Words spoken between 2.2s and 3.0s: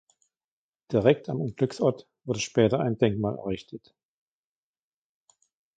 wurde später ein